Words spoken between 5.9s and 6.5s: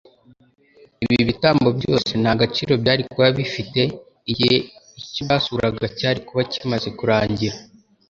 cyari kuba